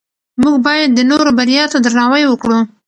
[0.41, 2.59] موږ باید د نورو بریا ته درناوی وکړو